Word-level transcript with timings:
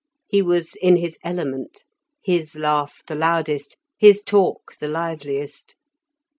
He 0.25 0.41
was 0.41 0.73
in 0.77 0.95
his 0.95 1.19
element, 1.23 1.85
his 2.23 2.55
laugh 2.55 3.03
the 3.05 3.13
loudest, 3.13 3.77
his 3.99 4.23
talk 4.23 4.75
the 4.79 4.87
liveliest. 4.87 5.75